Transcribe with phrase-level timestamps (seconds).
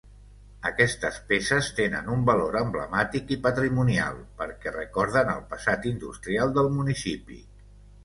[0.69, 7.43] Aquestes peces tenen un valor emblemàtic i patrimonial perquè recorden el passat industrial del municipi.